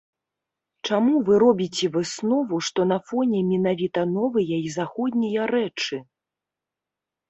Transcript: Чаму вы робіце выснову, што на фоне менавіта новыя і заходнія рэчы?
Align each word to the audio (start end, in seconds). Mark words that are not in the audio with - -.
Чаму 0.87 1.13
вы 1.27 1.33
робіце 1.43 1.85
выснову, 1.99 2.55
што 2.71 2.81
на 2.95 2.99
фоне 3.11 3.45
менавіта 3.53 4.09
новыя 4.17 4.55
і 4.67 4.77
заходнія 4.81 5.41
рэчы? 5.57 6.07